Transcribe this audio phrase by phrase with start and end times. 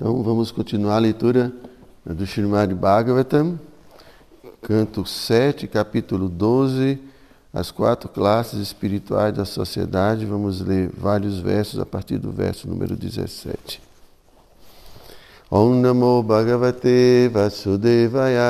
[0.00, 1.52] Então vamos continuar a leitura
[2.06, 3.60] do Srimad Bhagavatam,
[4.62, 6.98] canto 7, capítulo 12,
[7.52, 10.24] as quatro classes espirituais da sociedade.
[10.24, 13.82] Vamos ler vários versos a partir do verso número 17.
[15.50, 18.40] Om Namo Bhagavate Vasudevaya.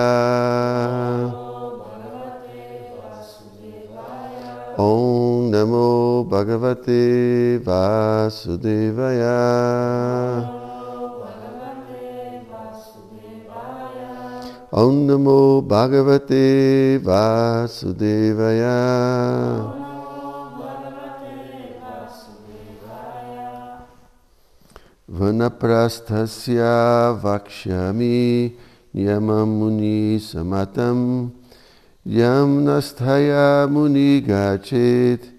[4.79, 9.31] Om Namo Bhagavate Vasudevaya.
[14.73, 18.79] Om Namo Bhagavate Vasudevaya.
[25.11, 28.55] Vanaprasthasya Vakshami
[28.95, 31.33] Niyamam Muni Samatam
[32.07, 35.33] Yam Nasthaya Muni Gachet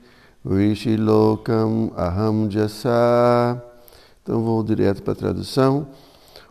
[0.44, 3.64] Rishi Lokam Aham Jasa.
[4.22, 5.88] Então vou direto para a tradução.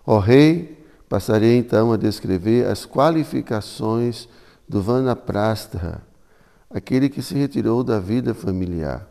[0.06, 0.79] Ó oh, Rei,
[1.10, 4.28] Passarei então a descrever as qualificações
[4.68, 6.00] do Vanaprastha,
[6.72, 9.08] aquele que se retirou da vida familiar.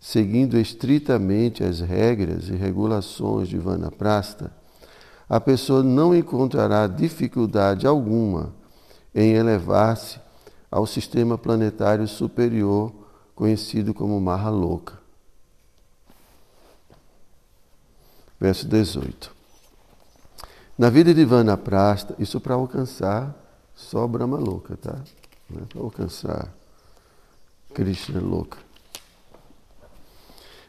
[0.00, 4.50] Seguindo estritamente as regras e regulações de Vanaprastha,
[5.28, 8.52] a pessoa não encontrará dificuldade alguma
[9.14, 10.18] em elevar-se
[10.68, 12.92] ao sistema planetário superior,
[13.36, 14.98] conhecido como Mahaloka.
[18.40, 19.37] Verso 18.
[20.78, 23.34] Na vida de Vanaprasta, isso para alcançar
[23.74, 24.96] só Brahma louca, tá?
[25.50, 26.54] Não é para alcançar
[27.74, 28.58] Krishna louca.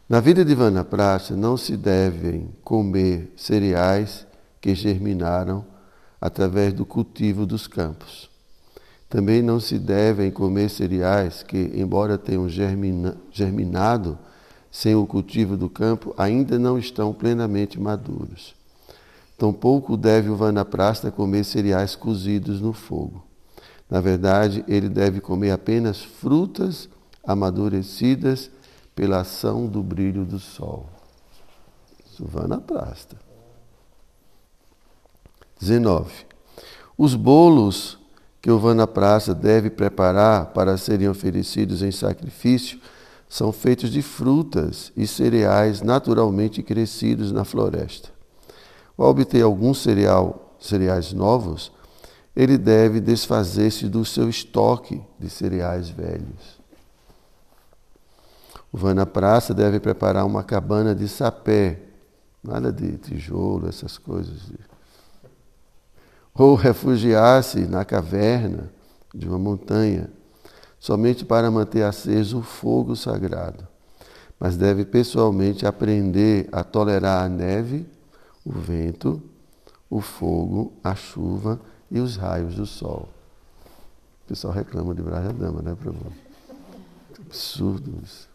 [0.10, 4.26] Na vida de Vanaprasta não se devem comer cereais
[4.60, 5.64] que germinaram
[6.20, 8.32] através do cultivo dos campos.
[9.08, 14.18] Também não se devem comer cereais que, embora tenham germina, germinado
[14.72, 18.58] sem o cultivo do campo, ainda não estão plenamente maduros.
[19.40, 23.26] Tampouco deve o vanaprasta comer cereais cozidos no fogo.
[23.90, 26.90] Na verdade, ele deve comer apenas frutas
[27.24, 28.52] amadurecidas
[28.94, 30.90] pela ação do brilho do sol.
[32.20, 33.16] Vanaprasta.
[35.58, 36.12] 19.
[36.98, 37.98] Os bolos
[38.42, 42.78] que o vanaprasta deve preparar para serem oferecidos em sacrifício
[43.30, 48.19] são feitos de frutas e cereais naturalmente crescidos na floresta.
[49.00, 51.72] Ao obter algum cereal, cereais novos,
[52.36, 56.60] ele deve desfazer-se do seu estoque de cereais velhos.
[58.74, 61.80] O Vanaprasta deve preparar uma cabana de sapé,
[62.44, 64.52] nada de tijolo, essas coisas.
[66.34, 68.70] Ou refugiar-se na caverna
[69.16, 70.10] de uma montanha,
[70.78, 73.66] somente para manter aceso o fogo sagrado.
[74.38, 77.88] Mas deve pessoalmente aprender a tolerar a neve
[78.50, 79.22] o vento,
[79.90, 81.60] o fogo, a chuva
[81.92, 83.08] e os raios do sol.
[84.26, 86.12] O pessoal reclama de Braja Dama, né, Prabhu?
[87.20, 88.28] Absurdo isso.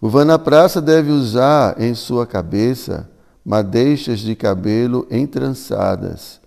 [0.00, 3.08] O Vanaprasa deve usar em sua cabeça
[3.44, 6.40] madeixas de cabelo entrançadas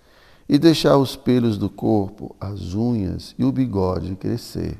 [0.49, 4.77] e deixar os pelos do corpo, as unhas e o bigode crescer.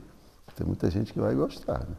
[0.56, 1.80] Tem muita gente que vai gostar.
[1.80, 1.96] Né?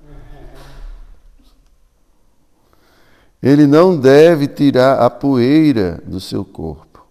[3.45, 7.07] Ele não deve tirar a poeira do seu corpo.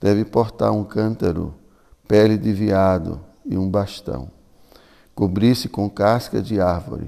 [0.00, 1.52] Deve portar um cântaro,
[2.08, 4.30] pele de veado e um bastão.
[5.14, 7.06] Cobrir-se com casca de árvore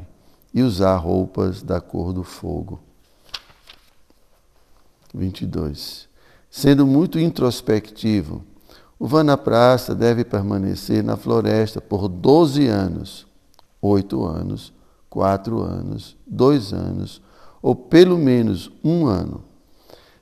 [0.53, 2.81] e usar roupas da cor do fogo.
[5.15, 6.07] 22.
[6.51, 8.45] Sendo muito introspectivo,
[8.99, 13.27] o Vanaprasta deve permanecer na floresta por 12 anos,
[13.81, 14.71] 8 anos,
[15.09, 17.24] 4 anos, 2 anos
[17.65, 19.43] ou pelo menos um ano.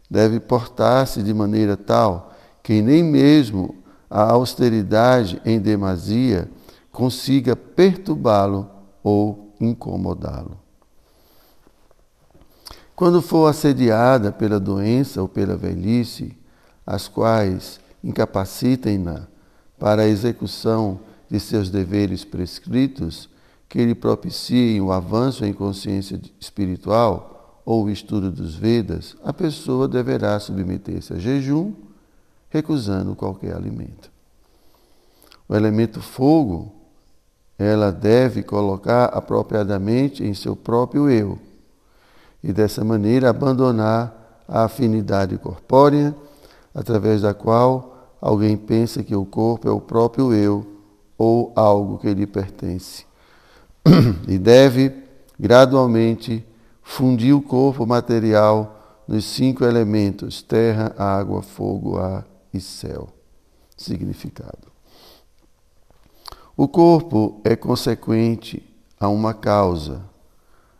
[0.09, 2.33] Deve portar-se de maneira tal
[2.63, 3.75] que nem mesmo
[4.09, 6.49] a austeridade em demasia
[6.93, 8.71] consiga perturbá-lo
[9.03, 10.57] ou incomodá-lo.
[12.95, 16.39] Quando for assediada pela doença ou pela velhice,
[16.87, 19.27] as quais incapacitem-na
[19.81, 23.29] para a execução de seus deveres prescritos,
[23.69, 27.32] que lhe propiciem o avanço em consciência espiritual,
[27.65, 31.73] ou estudo dos Vedas, a pessoa deverá submeter-se a jejum,
[32.51, 34.11] recusando qualquer alimento.
[35.49, 36.73] O elemento fogo,
[37.59, 41.39] ela deve colocar apropriadamente em seu próprio eu
[42.43, 46.15] e dessa maneira abandonar a afinidade corpórea,
[46.75, 50.67] através da qual alguém pensa que o corpo é o próprio eu
[51.17, 53.05] ou algo que lhe pertence.
[54.27, 54.93] E deve
[55.39, 56.45] gradualmente
[56.83, 63.09] fundir o corpo material nos cinco elementos: terra, água, fogo, ar e céu.
[63.77, 64.71] Significado.
[66.57, 68.63] O corpo é consequente
[69.01, 70.03] a uma causa,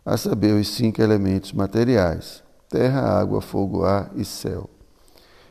[0.05, 4.69] a saber, os cinco elementos materiais: terra, água, fogo, ar e céu.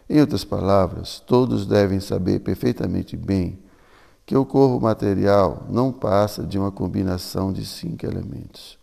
[0.08, 3.58] Em outras palavras, todos devem saber perfeitamente bem
[4.24, 8.78] que o corpo material não passa de uma combinação de cinco elementos.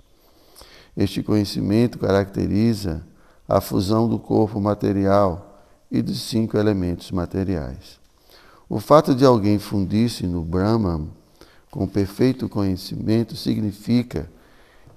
[0.99, 3.01] Este conhecimento caracteriza
[3.47, 7.97] a fusão do corpo material e dos cinco elementos materiais.
[8.67, 11.07] O fato de alguém fundir-se no Brahman
[11.71, 14.29] com perfeito conhecimento significa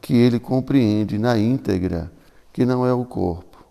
[0.00, 2.10] que ele compreende na íntegra
[2.52, 3.64] que não é o corpo,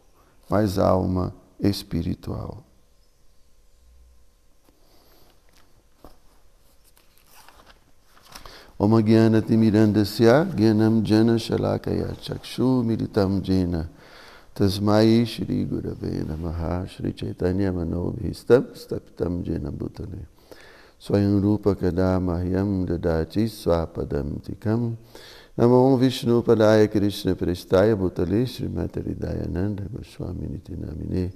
[0.50, 2.64] mas alma espiritual.
[8.82, 13.88] Om Gyanatimirandasya Gyanam Jana Shalakaya Chakshu Militam Jena.
[14.56, 20.26] Tasmai Shri Gurave Namaha Shri Chaitanya Manobhistam Stapitam Jena Bhutale
[21.00, 24.98] Swayam Rupa Kadamahyam Dadati Swapadam Tikam.
[25.56, 31.32] Namo Vishnu Padaya Krishna Prestaya Bhutale Shri Mataridayananda Goswami Nitinamine.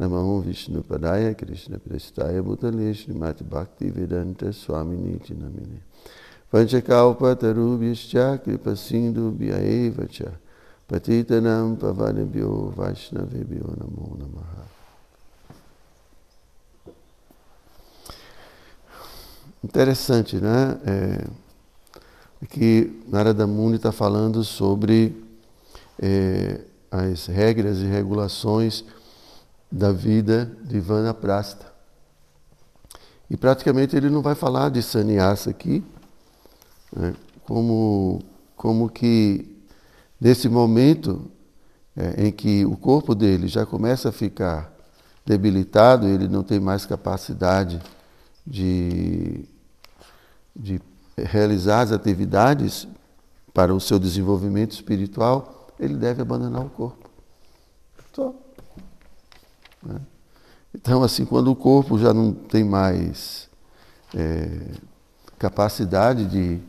[0.00, 5.82] Namo Vishnu Padaya Krishna Prestaya Bhutale Shri Mati Bhakti Vedanta Swami Nitinamine
[6.50, 10.08] Panchakalpa Tarubhyascha Kripa Sindhu Bhyaeva
[10.88, 14.80] Patitanam Pavanebhyo Vaishnavebhyo Namo Namaha.
[19.62, 20.80] Interessante, né?
[20.86, 21.26] É,
[22.48, 25.22] que Narada Muni está falando sobre
[26.00, 28.84] é, as regras e regulações
[29.70, 31.70] da vida de Vanaprasta.
[33.28, 35.84] E praticamente ele não vai falar de sannyasa aqui,
[36.92, 37.14] né?
[37.44, 38.22] como,
[38.56, 39.50] como que
[40.20, 41.30] Nesse momento
[41.96, 44.70] é, em que o corpo dele já começa a ficar
[45.24, 47.80] debilitado, ele não tem mais capacidade
[48.46, 49.46] de,
[50.54, 50.80] de
[51.16, 52.86] realizar as atividades
[53.54, 57.08] para o seu desenvolvimento espiritual, ele deve abandonar o corpo.
[59.82, 60.00] Né?
[60.74, 63.48] Então, assim, quando o corpo já não tem mais
[64.14, 64.74] é,
[65.38, 66.60] capacidade de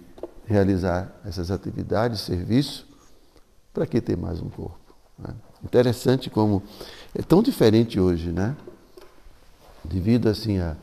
[0.46, 2.88] realizar essas atividades, serviço,
[3.74, 4.80] para que ter mais um corpo?
[5.18, 5.34] Né?
[5.64, 6.64] Interessante como
[7.14, 8.56] é tão diferente hoje, né?
[9.84, 10.76] Devido assim a,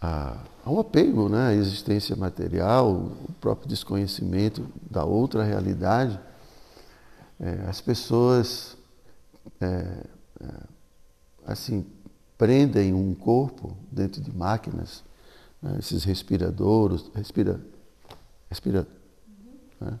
[0.00, 1.48] a, ao apego né?
[1.48, 6.18] à existência material, o próprio desconhecimento da outra realidade,
[7.38, 8.76] é, as pessoas
[9.60, 10.46] é, é,
[11.46, 11.86] assim
[12.36, 15.02] prendem um corpo dentro de máquinas,
[15.62, 15.76] né?
[15.78, 17.60] esses respiradores, respira,
[18.50, 18.86] respira,
[19.80, 19.98] né?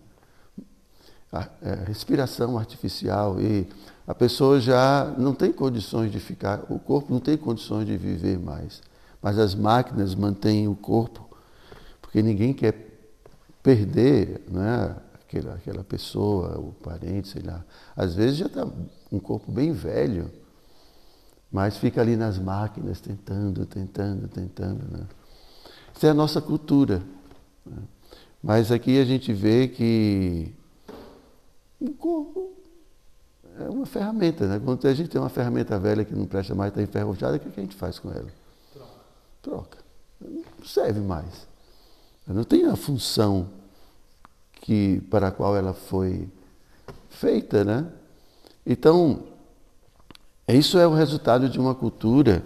[1.32, 3.66] a, é, respiração artificial e
[4.06, 8.38] a pessoa já não tem condições de ficar, o corpo não tem condições de viver
[8.38, 8.82] mais.
[9.22, 11.28] Mas as máquinas mantêm o corpo,
[12.02, 12.74] porque ninguém quer
[13.62, 17.64] perder né, aquela, aquela pessoa, o parente, sei lá.
[17.94, 18.66] Às vezes já está
[19.12, 20.30] um corpo bem velho,
[21.52, 24.90] mas fica ali nas máquinas tentando, tentando, tentando.
[24.90, 25.06] Né?
[25.94, 27.02] Isso é a nossa cultura.
[27.64, 27.82] Né?
[28.42, 30.52] Mas aqui a gente vê que
[31.78, 32.52] o corpo
[33.58, 34.60] é uma ferramenta, né?
[34.64, 37.48] Quando a gente tem uma ferramenta velha que não presta mais, está enferrujada, o que,
[37.48, 38.28] a gente faz com ela?
[38.72, 38.88] Troca.
[39.42, 39.78] Troca.
[40.20, 41.46] Não serve mais.
[42.26, 43.48] Não tem a função
[44.52, 46.28] que, para a qual ela foi
[47.08, 47.86] feita, né?
[48.64, 49.24] Então,
[50.46, 52.42] isso é o resultado de uma cultura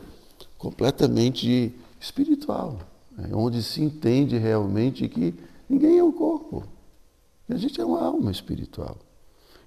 [0.57, 2.79] completamente espiritual,
[3.13, 3.31] né?
[3.33, 5.35] onde se entende realmente que
[5.69, 6.65] ninguém é o corpo.
[7.49, 8.97] A gente é uma alma espiritual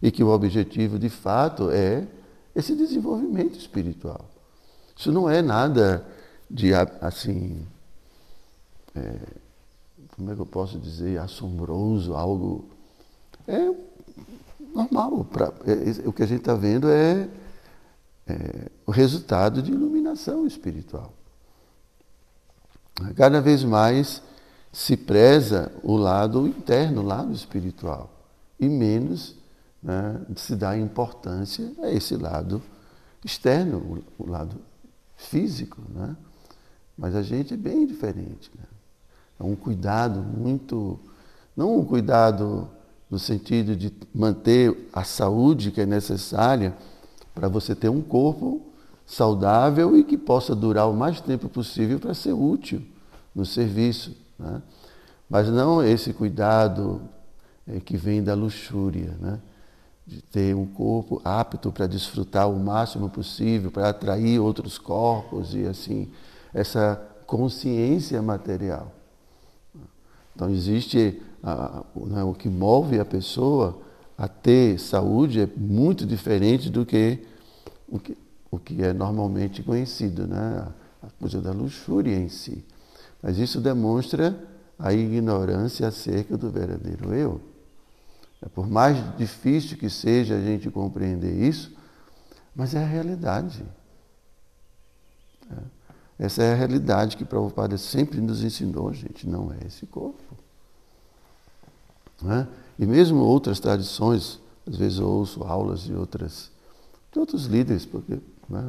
[0.02, 2.08] e que o objetivo de fato é
[2.56, 4.26] esse desenvolvimento espiritual.
[4.96, 6.06] Isso não é nada
[6.50, 7.66] de assim,
[8.96, 9.20] é,
[10.16, 12.66] como é que eu posso dizer, assombroso, algo.
[13.48, 13.74] É
[14.74, 15.24] normal.
[15.26, 17.30] Pra, é, o que a gente está vendo é,
[18.28, 21.14] é o resultado de iluminação espiritual.
[23.16, 24.24] Cada vez mais
[24.78, 28.12] se preza o lado interno, o lado espiritual,
[28.60, 29.36] e menos
[29.82, 32.62] né, se dá importância a esse lado
[33.26, 34.56] externo, o, lado
[35.16, 35.82] físico.
[35.90, 36.16] Né?
[36.96, 38.52] Mas a gente é bem diferente.
[38.56, 38.66] Né?
[39.40, 41.00] É um cuidado muito.
[41.56, 42.70] Não um cuidado
[43.10, 46.78] no sentido de manter a saúde que é necessária
[47.34, 48.62] para você ter um corpo
[49.08, 52.84] saudável e que possa durar o mais tempo possível para ser útil
[53.34, 54.27] no serviço.
[54.38, 54.62] Né?
[55.30, 57.02] Mas não esse cuidado
[57.68, 59.16] é, que vem da luxúria.
[59.20, 59.40] Né?
[60.08, 65.66] de ter um corpo apto para desfrutar o máximo possível, para atrair outros corpos e
[65.66, 66.10] assim,
[66.54, 68.94] essa consciência material.
[70.34, 71.22] Então existe
[72.08, 73.82] né, o que move a pessoa
[74.18, 77.20] a ter saúde é muito diferente do que
[77.90, 78.18] o que,
[78.50, 80.68] o que é normalmente conhecido, né?
[81.04, 82.64] a coisa da luxúria em si.
[83.28, 84.42] Mas isso demonstra
[84.80, 87.42] a ignorância acerca do verdadeiro eu.
[88.42, 91.76] É, por mais difícil que seja a gente compreender isso,
[92.56, 93.66] mas é a realidade.
[95.52, 96.26] É.
[96.26, 100.24] Essa é a realidade que Prabhupada sempre nos ensinou, gente, não é esse corpo.
[102.24, 102.48] É?
[102.80, 106.50] E mesmo outras tradições, às vezes eu ouço aulas de, outras,
[107.12, 108.20] de outros líderes, porque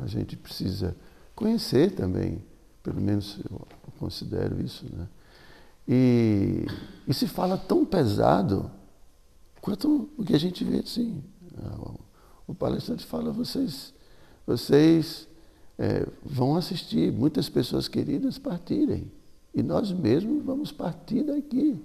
[0.03, 0.97] a gente precisa
[1.37, 2.43] conhecer também,
[2.83, 3.67] pelo menos eu
[3.99, 4.87] considero isso.
[4.95, 5.09] Né?
[5.87, 6.67] E,
[7.07, 8.71] e se fala tão pesado
[9.61, 11.23] quanto o que a gente vê assim.
[12.47, 13.93] O palestrante fala, vocês,
[14.47, 15.29] vocês
[15.79, 19.11] é, vão assistir muitas pessoas queridas partirem.
[19.55, 21.83] E nós mesmos vamos partir daqui.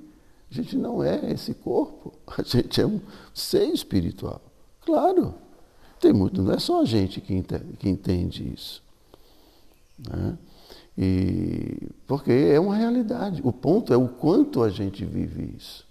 [0.49, 3.01] A gente não é esse corpo, a gente é um
[3.33, 4.41] ser espiritual.
[4.81, 5.33] Claro,
[5.99, 8.83] tem muito, não é só a gente que entende, que entende isso.
[9.97, 10.37] Né?
[10.97, 13.41] E, porque é uma realidade.
[13.43, 15.85] O ponto é o quanto a gente vive isso.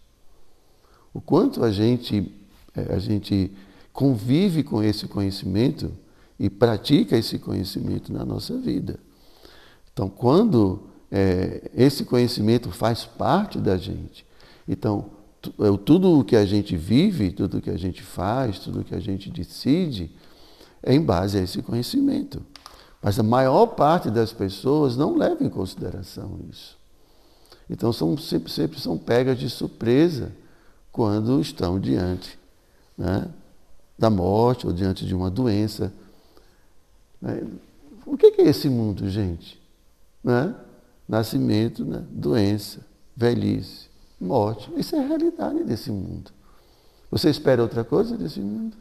[1.12, 2.32] O quanto a gente,
[2.74, 3.52] é, a gente
[3.92, 5.92] convive com esse conhecimento
[6.38, 8.98] e pratica esse conhecimento na nossa vida.
[9.92, 14.24] Então, quando é, esse conhecimento faz parte da gente,
[14.66, 15.10] então,
[15.60, 18.84] é tudo o que a gente vive, tudo o que a gente faz, tudo o
[18.84, 20.10] que a gente decide,
[20.82, 22.42] é em base a esse conhecimento.
[23.02, 26.78] Mas a maior parte das pessoas não leva em consideração isso.
[27.68, 30.30] Então são, sempre, sempre são pegas de surpresa
[30.92, 32.38] quando estão diante
[32.96, 33.28] né,
[33.98, 35.92] da morte ou diante de uma doença.
[37.20, 37.44] Né?
[38.06, 39.60] O que é esse mundo, gente?
[40.22, 40.54] Né?
[41.08, 42.04] Nascimento, né?
[42.08, 42.80] doença,
[43.16, 43.88] velhice,
[44.20, 44.70] morte.
[44.76, 46.30] Isso é a realidade desse mundo.
[47.10, 48.76] Você espera outra coisa desse mundo?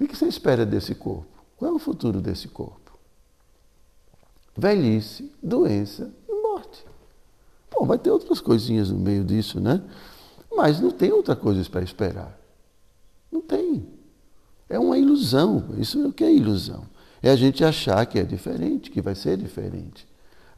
[0.00, 1.26] O que você espera desse corpo?
[1.56, 2.98] Qual é o futuro desse corpo?
[4.56, 6.84] Velhice, doença e morte.
[7.70, 9.82] Bom, vai ter outras coisinhas no meio disso, né?
[10.54, 12.38] Mas não tem outra coisa para esperar.
[13.30, 13.86] Não tem.
[14.68, 15.64] É uma ilusão.
[15.78, 16.84] Isso é o que é ilusão.
[17.22, 20.06] É a gente achar que é diferente, que vai ser diferente.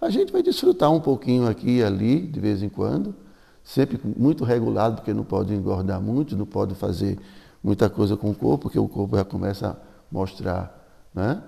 [0.01, 3.15] A gente vai desfrutar um pouquinho aqui e ali, de vez em quando,
[3.65, 7.19] sempre muito regulado, porque não pode engordar muito, não pode fazer
[7.63, 9.77] muita coisa com o corpo, porque o corpo já começa a
[10.11, 10.75] mostrar.
[11.15, 11.43] Né?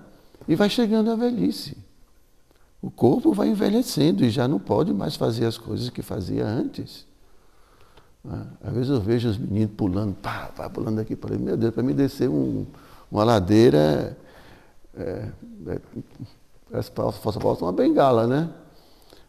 [0.47, 1.77] E vai chegando a velhice.
[2.81, 7.05] O corpo vai envelhecendo e já não pode mais fazer as coisas que fazia antes.
[8.23, 8.47] Né?
[8.63, 11.83] Às vezes eu vejo os meninos pulando, pá, pá pulando aqui para Meu Deus, para
[11.83, 12.65] me descer um,
[13.11, 14.17] uma ladeira,
[14.97, 15.27] é,
[15.67, 15.79] é,
[16.71, 18.49] parece que falta uma bengala, né?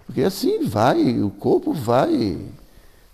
[0.07, 2.39] Porque assim vai, o corpo vai,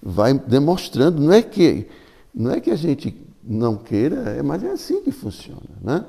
[0.02, 1.20] vai demonstrando.
[1.20, 1.88] Não é que,
[2.34, 3.10] não é que a gente
[3.48, 5.62] não queira, é, mas é assim que funciona.
[5.80, 6.04] Né?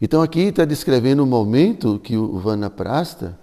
[0.00, 3.38] Então aqui está descrevendo o momento que o Vanaprasta,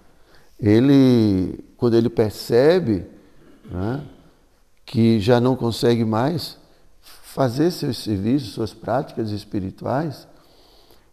[0.60, 3.06] ele, quando ele percebe
[3.72, 4.03] né,
[4.86, 6.58] que já não consegue mais
[7.00, 10.27] fazer seus serviços, suas práticas espirituais,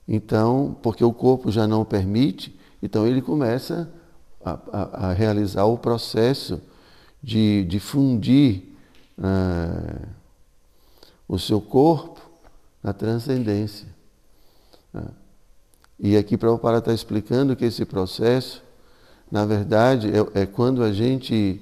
[0.06, 3.88] então, porque o corpo já não permite, então ele começa
[4.44, 6.60] a, a, a realizar o processo
[7.22, 8.74] de, de fundir.
[9.18, 10.17] Uh,
[11.28, 12.20] o seu corpo
[12.82, 13.86] na transcendência.
[14.92, 15.04] Né?
[16.00, 18.62] E aqui Prabhupada está explicando que esse processo,
[19.30, 21.60] na verdade, é, é quando a gente,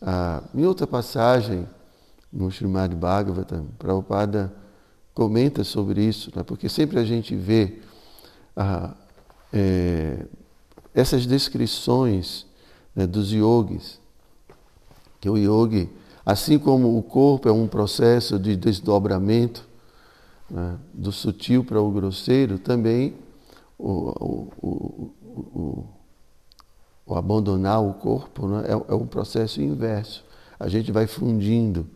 [0.00, 1.66] ah, em outra passagem,
[2.32, 4.52] no Srimad Bhagavatam, Prabhupada
[5.14, 6.44] comenta sobre isso, né?
[6.44, 7.80] porque sempre a gente vê
[8.54, 8.94] ah,
[9.52, 10.26] é,
[10.94, 12.46] essas descrições
[12.94, 13.98] né, dos yogis,
[15.20, 15.90] que o yogi
[16.28, 19.66] Assim como o corpo é um processo de desdobramento
[20.50, 23.14] né, do sutil para o grosseiro, também
[23.78, 25.86] o, o, o,
[27.06, 30.22] o abandonar o corpo né, é, é, um processo inverso.
[30.60, 31.86] A gente vai fundindo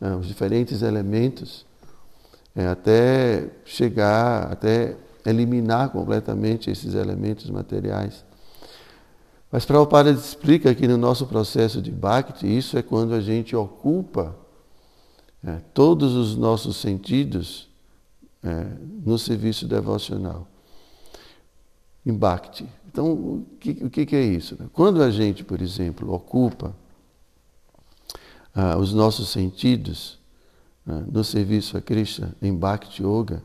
[0.00, 1.64] né, os diferentes elementos
[2.56, 8.24] é, até chegar, até eliminar completamente esses elementos materiais.
[9.50, 14.36] Mas Prabhupada explica que no nosso processo de Bhakti, isso é quando a gente ocupa
[15.42, 17.68] é, todos os nossos sentidos
[18.42, 18.66] é,
[19.04, 20.46] no serviço devocional,
[22.04, 22.68] em Bhakti.
[22.86, 24.56] Então, o que, o que é isso?
[24.72, 26.74] Quando a gente, por exemplo, ocupa
[28.54, 30.18] ah, os nossos sentidos
[30.84, 33.40] né, no serviço a Krishna, em Bhakti Yoga,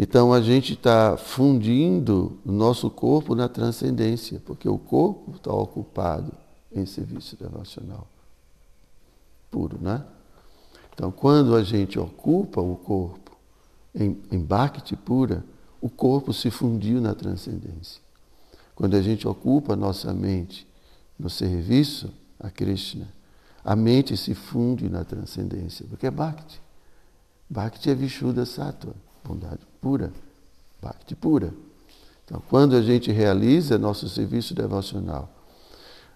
[0.00, 6.32] então a gente está fundindo o nosso corpo na transcendência, porque o corpo está ocupado
[6.72, 8.06] em serviço devocional
[9.50, 10.04] puro, né?
[10.94, 13.36] Então, quando a gente ocupa o corpo
[13.94, 15.44] em, em Bhakti pura,
[15.80, 18.00] o corpo se fundiu na transcendência.
[18.74, 20.66] Quando a gente ocupa a nossa mente
[21.18, 23.08] no serviço a Krishna,
[23.64, 26.60] a mente se funde na transcendência, porque é Bhakti.
[27.50, 28.94] Bhakti é Vishuddha Sattva,
[29.24, 30.12] bondade pura,
[30.80, 31.52] Bhakti pura.
[32.24, 35.30] Então, quando a gente realiza nosso serviço devocional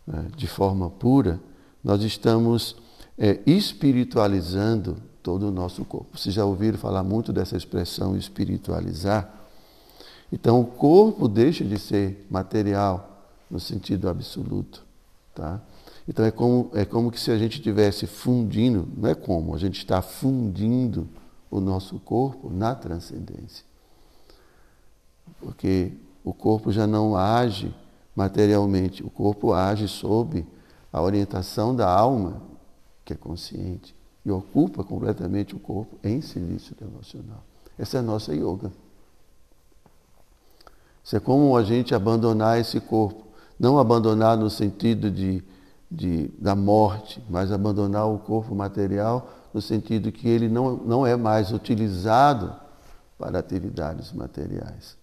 [0.06, 1.40] né, de forma pura,
[1.82, 2.76] nós estamos
[3.18, 6.18] é, espiritualizando todo o nosso corpo.
[6.18, 9.32] Vocês já ouviram falar muito dessa expressão espiritualizar?
[10.32, 14.84] Então, o corpo deixa de ser material no sentido absoluto.
[15.34, 15.60] Tá?
[16.08, 19.58] Então, é como, é como que se a gente estivesse fundindo, não é como, a
[19.58, 21.08] gente está fundindo
[21.52, 23.62] o nosso corpo na transcendência.
[25.38, 25.92] Porque
[26.24, 27.74] o corpo já não age
[28.16, 30.46] materialmente, o corpo age sob
[30.90, 32.40] a orientação da alma,
[33.04, 33.94] que é consciente,
[34.24, 37.44] e ocupa completamente o corpo em silício devocional.
[37.78, 38.72] Essa é a nossa yoga.
[41.04, 43.26] Isso é como a gente abandonar esse corpo.
[43.58, 45.44] Não abandonar no sentido de,
[45.90, 51.16] de, da morte, mas abandonar o corpo material no sentido que ele não, não é
[51.16, 52.54] mais utilizado
[53.18, 54.96] para atividades materiais.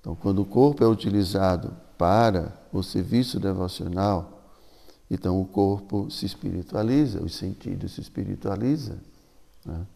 [0.00, 4.40] Então, quando o corpo é utilizado para o serviço devocional,
[5.10, 8.96] então o corpo se espiritualiza, os sentidos se espiritualizam.
[9.66, 9.86] Né?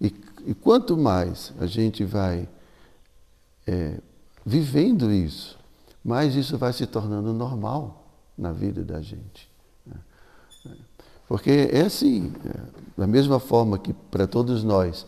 [0.00, 0.06] E,
[0.46, 2.48] e, quanto mais a gente vai
[3.66, 4.00] é,
[4.44, 5.58] vivendo isso,
[6.04, 9.48] mais isso vai se tornando normal na vida da gente.
[9.86, 9.96] Né?
[11.26, 12.60] Porque é assim, é,
[12.96, 15.06] da mesma forma que para todos nós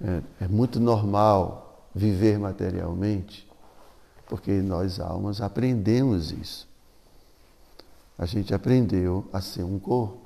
[0.00, 3.48] é, é muito normal viver materialmente,
[4.26, 6.68] porque nós almas aprendemos isso.
[8.16, 10.20] A gente aprendeu a ser um corpo.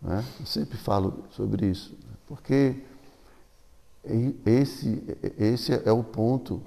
[0.00, 0.24] Né?
[0.40, 2.82] Eu sempre falo sobre isso, porque
[4.44, 5.02] esse,
[5.38, 6.60] esse é o ponto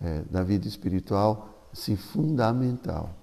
[0.00, 3.21] é, da vida espiritual assim, fundamental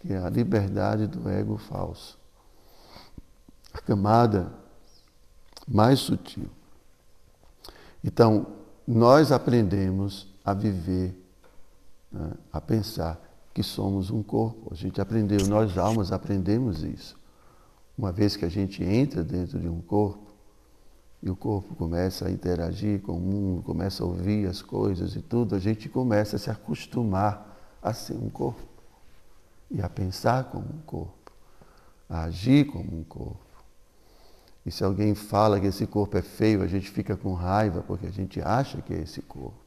[0.00, 2.18] que é a liberdade do ego falso.
[3.72, 4.52] A camada
[5.68, 6.50] mais sutil.
[8.02, 8.46] Então,
[8.86, 11.14] nós aprendemos a viver,
[12.10, 13.20] né, a pensar
[13.52, 14.72] que somos um corpo.
[14.72, 17.18] A gente aprendeu, nós almas aprendemos isso.
[17.96, 20.30] Uma vez que a gente entra dentro de um corpo,
[21.22, 25.20] e o corpo começa a interagir com o mundo, começa a ouvir as coisas e
[25.20, 28.69] tudo, a gente começa a se acostumar a ser um corpo
[29.70, 31.32] e a pensar como um corpo,
[32.08, 33.38] a agir como um corpo.
[34.64, 38.06] E se alguém fala que esse corpo é feio, a gente fica com raiva porque
[38.06, 39.58] a gente acha que é esse corpo.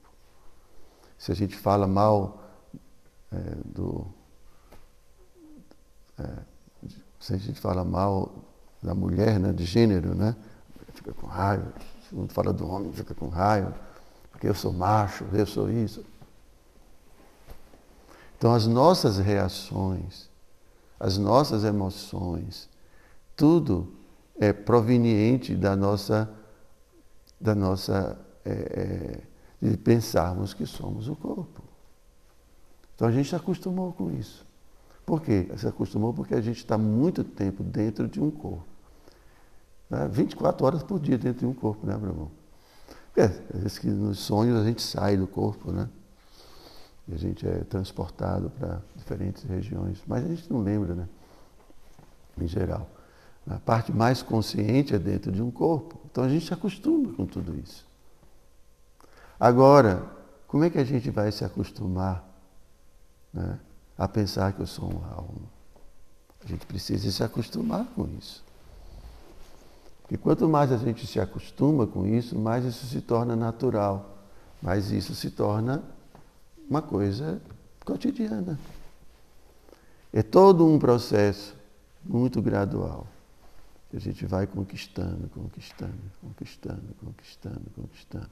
[1.18, 2.44] Se a gente fala mal
[3.32, 4.06] é, do.
[6.20, 6.30] É,
[7.20, 8.32] se a gente fala mal
[8.82, 10.36] da mulher, né, de gênero, né,
[10.94, 11.74] fica com raiva.
[12.08, 13.74] Se não fala do homem, fica com raiva,
[14.32, 16.06] porque eu sou macho, eu sou isso.
[18.44, 20.30] Então, as nossas reações,
[21.00, 22.68] as nossas emoções,
[23.38, 23.94] tudo
[24.38, 26.30] é proveniente da nossa,
[27.40, 31.64] da nossa é, é, de pensarmos que somos o corpo.
[32.94, 34.46] Então a gente se acostumou com isso.
[35.06, 35.48] Por quê?
[35.56, 38.68] Se acostumou porque a gente está muito tempo dentro de um corpo.
[39.90, 40.06] Né?
[40.12, 42.30] 24 horas por dia dentro de um corpo, né, irmão?
[43.06, 45.88] Porque às vezes que nos sonhos a gente sai do corpo, né?
[47.08, 51.10] E a gente é transportado para diferentes regiões, mas a gente não lembra, né?
[52.40, 52.90] Em geral.
[53.46, 56.00] A parte mais consciente é dentro de um corpo.
[56.10, 57.86] Então a gente se acostuma com tudo isso.
[59.40, 60.10] Agora,
[60.48, 62.24] como é que a gente vai se acostumar
[63.34, 63.60] né,
[63.98, 65.52] a pensar que eu sou uma alma?
[66.44, 68.44] A gente precisa se acostumar com isso.
[70.10, 74.18] E quanto mais a gente se acostuma com isso, mais isso se torna natural,
[74.62, 75.84] mais isso se torna
[76.70, 77.42] uma coisa
[77.86, 78.60] cotidiana.
[80.12, 81.56] É todo um processo
[82.04, 83.08] muito gradual.
[83.90, 88.30] Que a gente vai conquistando, conquistando, conquistando, conquistando, conquistando.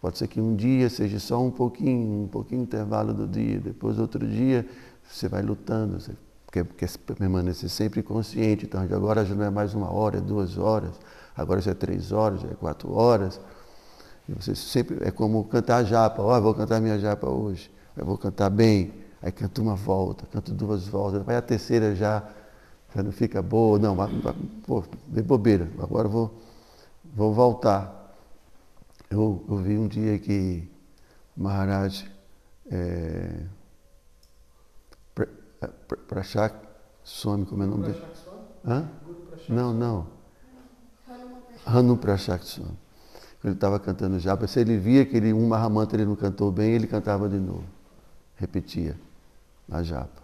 [0.00, 3.98] Pode ser que um dia seja só um pouquinho, um pouquinho intervalo do dia, depois
[3.98, 4.66] outro dia
[5.02, 6.12] você vai lutando, você
[6.52, 8.66] quer, quer permanecer sempre consciente.
[8.66, 10.98] Então agora já não é mais uma hora, é duas horas,
[11.34, 13.40] agora já é três horas, já é quatro horas.
[14.28, 16.22] E você sempre é como cantar japa.
[16.22, 17.70] Ó, oh, vou cantar minha japa hoje.
[17.96, 18.92] Eu vou cantar bem.
[19.22, 21.22] Aí canto uma volta, canto duas voltas.
[21.22, 22.22] Vai a terceira já,
[22.92, 23.96] quando fica boa, não,
[24.66, 26.40] pô, de bobeira, agora vou,
[27.14, 28.14] vou voltar.
[29.10, 30.70] Eu, eu vi um dia que
[31.36, 32.10] Maharaj
[32.70, 33.44] é,
[36.08, 36.56] Prashak
[37.04, 38.02] Swami, como é o nome dele?
[38.64, 38.88] Hã?
[39.48, 40.06] Não, não.
[41.64, 42.85] Hanu Prashak Swami.
[43.46, 46.72] Ele estava cantando japa, se ele via que ele, um Mahamantra ele não cantou bem,
[46.72, 47.64] ele cantava de novo.
[48.34, 48.98] Repetia
[49.70, 50.20] a japa.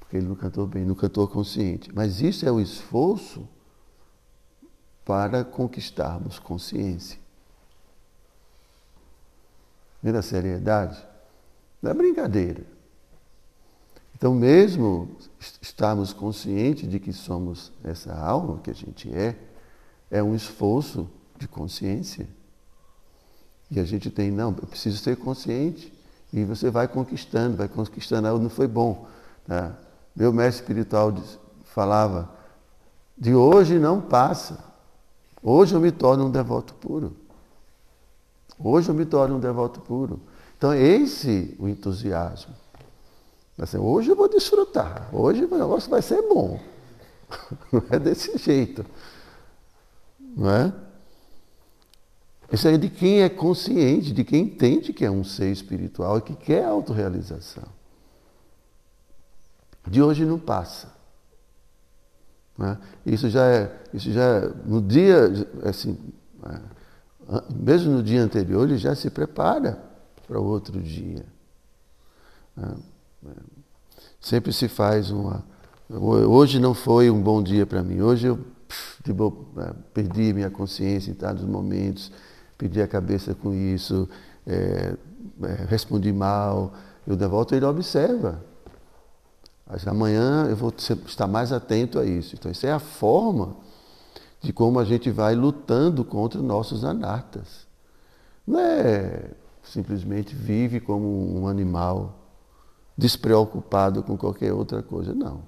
[0.00, 1.94] Porque ele não cantou bem, não cantou consciente.
[1.94, 3.46] Mas isso é o esforço
[5.04, 7.20] para conquistarmos consciência.
[10.02, 11.06] Vendo a seriedade?
[11.82, 12.64] Não é brincadeira.
[14.14, 15.18] Então, mesmo
[15.60, 19.36] estarmos conscientes de que somos essa alma que a gente é,
[20.10, 21.10] é um esforço
[21.42, 22.28] de consciência.
[23.70, 25.92] E a gente tem, não, eu preciso ser consciente.
[26.32, 28.28] E você vai conquistando, vai conquistando.
[28.28, 29.06] Ah, não foi bom.
[29.46, 29.76] Tá?
[30.14, 31.14] Meu mestre espiritual
[31.64, 32.30] falava,
[33.16, 34.58] de hoje não passa.
[35.42, 37.16] Hoje eu me torno um devoto puro.
[38.58, 40.20] Hoje eu me torno um devoto puro.
[40.56, 42.54] Então, esse o entusiasmo.
[43.58, 46.58] Assim, hoje eu vou desfrutar, hoje o negócio vai ser bom.
[47.72, 48.84] Não é desse jeito.
[50.36, 50.72] Não é?
[52.52, 56.22] Isso é de quem é consciente, de quem entende que é um ser espiritual e
[56.22, 57.64] que quer autorrealização.
[59.86, 60.92] De hoje não passa.
[62.58, 62.78] Né?
[63.06, 65.32] Isso já é, isso já é, no dia,
[65.64, 65.98] assim,
[66.44, 66.60] é,
[67.54, 69.82] mesmo no dia anterior, ele já se prepara
[70.28, 71.24] para o outro dia.
[72.54, 72.74] Né?
[74.20, 75.42] Sempre se faz uma.
[75.88, 78.02] Hoje não foi um bom dia para mim.
[78.02, 78.38] Hoje eu
[79.02, 79.46] tipo,
[79.94, 82.12] perdi minha consciência em tantos momentos
[82.62, 84.08] perdi a cabeça com isso,
[84.46, 84.94] é,
[85.42, 86.72] é, respondi mal.
[87.04, 88.40] E o devoto ele observa.
[89.68, 92.36] Mas amanhã eu vou estar mais atento a isso.
[92.36, 93.56] Então, isso é a forma
[94.40, 97.66] de como a gente vai lutando contra nossos anartas.
[98.46, 99.30] Não é
[99.64, 102.18] simplesmente vive como um animal
[102.96, 105.12] despreocupado com qualquer outra coisa.
[105.12, 105.42] Não.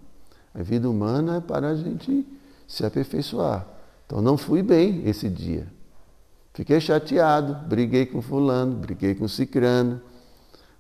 [0.53, 2.27] A vida humana é para a gente
[2.67, 3.67] se aperfeiçoar.
[4.07, 5.74] Então, não fui bem esse dia.
[6.55, 10.01] Fiquei chateado, briguei com fulano, briguei com cicrano.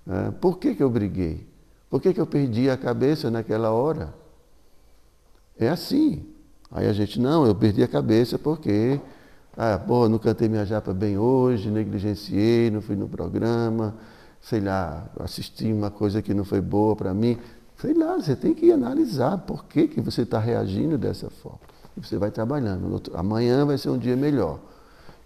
[0.08, 1.48] É, por que, que eu briguei?
[1.90, 4.14] Por que, que eu perdi a cabeça naquela hora?
[5.58, 6.24] É assim.
[6.70, 9.00] Aí a gente, não, eu perdi a cabeça porque,
[9.56, 13.96] ah, pô, não cantei minha japa bem hoje, negligenciei, não fui no programa,
[14.40, 17.36] sei lá, assisti uma coisa que não foi boa para mim.
[17.76, 21.58] Sei lá, você tem que analisar por que, que você está reagindo dessa forma.
[21.96, 23.02] E você vai trabalhando.
[23.14, 24.60] Amanhã vai ser um dia melhor.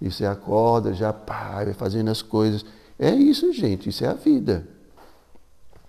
[0.00, 2.64] E você acorda, já pá, vai fazendo as coisas.
[2.98, 4.66] É isso, gente, isso é a vida.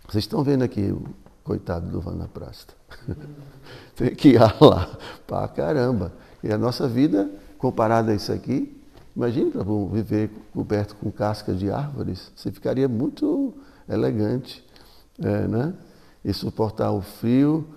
[0.08, 1.04] Vocês estão vendo aqui o
[1.44, 2.74] coitado do Vanaprasta.
[3.96, 6.14] Tem que ir lá para caramba.
[6.44, 8.76] E a nossa vida, comparada a isso aqui,
[9.16, 13.54] imagine para viver coberto com cascas de árvores, você ficaria muito
[13.88, 14.64] elegante,
[15.20, 15.74] é, né?
[16.24, 17.68] E suportar o frio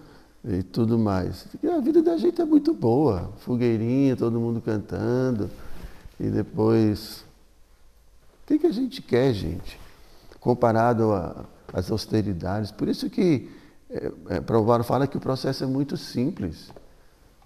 [0.45, 1.47] e tudo mais.
[1.63, 5.51] E a vida da gente é muito boa, fogueirinha, todo mundo cantando.
[6.19, 7.25] E depois,
[8.43, 9.79] o que, que a gente quer, gente?
[10.41, 11.13] Comparado
[11.73, 12.71] às austeridades.
[12.71, 13.51] Por isso que
[13.91, 16.71] é, é, fala que o processo é muito simples.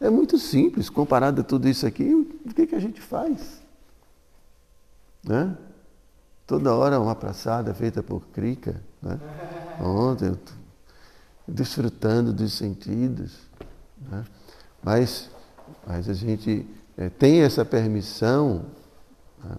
[0.01, 3.63] É muito simples, comparado a tudo isso aqui, o que, que a gente faz?
[5.25, 5.57] Né?
[6.47, 8.81] Toda hora uma praçada feita por Krika.
[9.03, 9.19] Né?
[9.81, 10.39] Ontem, eu
[11.49, 13.39] desfrutando dos sentidos.
[14.11, 14.25] Né?
[14.83, 15.31] Mas,
[15.87, 18.67] mas a gente é, tem essa permissão,
[19.43, 19.57] né?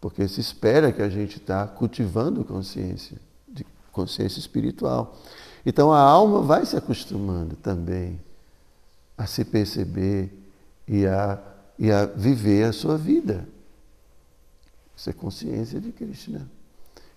[0.00, 5.16] porque se espera que a gente está cultivando consciência, de consciência espiritual.
[5.64, 8.20] Então a alma vai se acostumando também
[9.16, 10.32] a se perceber
[10.86, 11.38] e a,
[11.78, 13.46] e a viver a sua vida.
[14.96, 16.48] Isso é consciência de Krishna.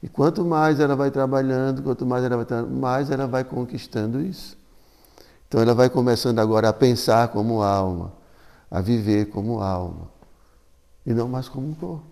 [0.01, 4.57] E quanto mais ela vai trabalhando, quanto mais ela vai mais ela vai conquistando isso.
[5.47, 8.13] Então ela vai começando agora a pensar como alma,
[8.69, 10.09] a viver como alma
[11.05, 12.05] e não mais como um corpo.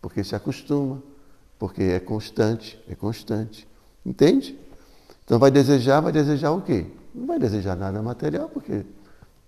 [0.00, 1.02] Porque se acostuma,
[1.58, 3.66] porque é constante, é constante.
[4.04, 4.58] Entende?
[5.24, 6.86] Então vai desejar, vai desejar o quê?
[7.12, 8.84] Não vai desejar nada material, porque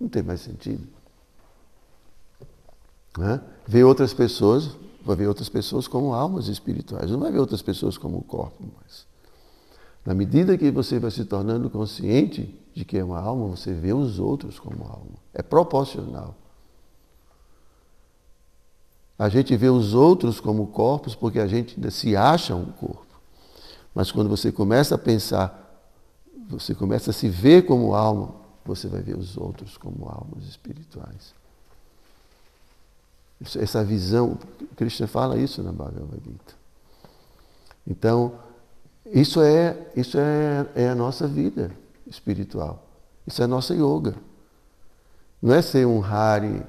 [0.01, 0.85] não tem mais sentido.
[3.17, 3.41] Né?
[3.67, 7.97] Ver outras pessoas, vai ver outras pessoas como almas espirituais, não vai ver outras pessoas
[7.97, 9.07] como corpo mais.
[10.09, 13.93] Na medida que você vai se tornando consciente de que é uma alma, você vê
[13.93, 15.19] os outros como alma.
[15.35, 16.35] É proporcional.
[19.19, 23.05] A gente vê os outros como corpos porque a gente se acha um corpo.
[23.95, 25.67] Mas quando você começa a pensar
[26.49, 31.35] você começa a se ver como alma, você vai ver os outros como almas espirituais.
[33.59, 34.39] Essa visão,
[34.75, 36.55] Krishna fala isso na Bhagavad Gita.
[37.87, 38.48] Então,
[39.13, 41.71] isso é, isso é, é a nossa vida
[42.07, 42.87] espiritual.
[43.27, 44.15] Isso é a nossa yoga.
[45.41, 46.63] Não é ser um Hari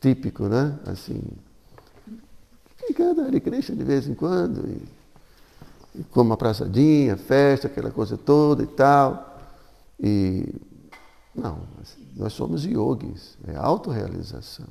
[0.00, 0.78] típico, né?
[0.86, 1.22] Assim,
[2.76, 8.62] fica Hare Krishna de vez em quando e como uma praçadinha, festa, aquela coisa toda
[8.62, 9.40] e tal.
[9.98, 10.54] E
[11.34, 11.60] não,
[12.14, 14.68] nós somos yogis, é autorrealização.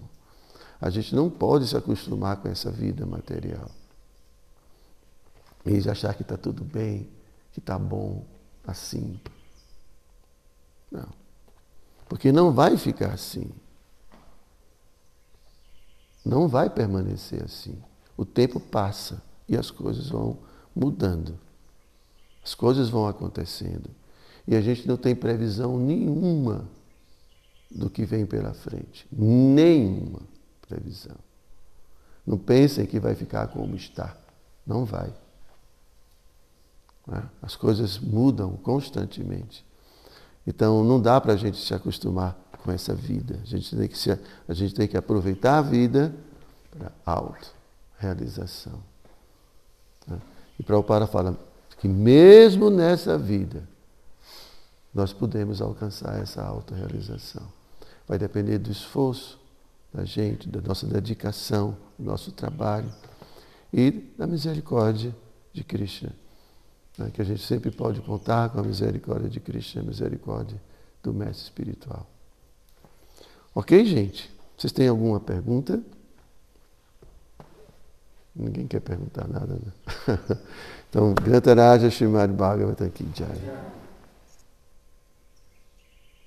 [0.80, 3.70] A gente não pode se acostumar com essa vida material.
[5.66, 7.10] E achar que está tudo bem,
[7.52, 8.24] que está bom
[8.66, 9.20] assim.
[10.92, 11.08] Não.
[12.08, 13.50] Porque não vai ficar assim.
[16.24, 17.82] Não vai permanecer assim.
[18.16, 20.38] O tempo passa e as coisas vão
[20.76, 21.38] mudando.
[22.44, 23.90] As coisas vão acontecendo.
[24.48, 26.70] E a gente não tem previsão nenhuma
[27.72, 29.08] do que vem pela frente.
[29.12, 30.22] Nenhuma
[30.68, 31.18] previsão.
[32.26, 34.16] Não pensem que vai ficar como está.
[34.66, 35.14] Não vai.
[37.08, 37.24] Né?
[37.42, 39.66] As coisas mudam constantemente.
[40.46, 43.40] Então não dá para a gente se acostumar com essa vida.
[43.42, 44.12] A gente tem que, se,
[44.48, 46.14] a gente tem que aproveitar a vida
[46.72, 48.80] para auto-realização.
[50.08, 50.20] Né?
[50.60, 51.38] E Prabhupada fala
[51.80, 53.68] que mesmo nessa vida,
[54.94, 57.44] nós podemos alcançar essa autorrealização.
[58.08, 59.40] Vai depender do esforço
[59.94, 62.92] da gente, da nossa dedicação, do nosso trabalho
[63.74, 65.16] e da misericórdia
[65.54, 66.14] de Krishna.
[66.98, 67.12] Né?
[67.14, 70.60] Que a gente sempre pode contar com a misericórdia de Krishna, a misericórdia
[71.04, 72.08] do mestre espiritual.
[73.54, 74.34] Ok, gente?
[74.58, 75.82] Vocês têm alguma pergunta?
[78.36, 79.72] Ninguém quer perguntar nada, né?
[80.90, 83.40] então, Grantaraja Srimad Bhagavatam Ki Jai.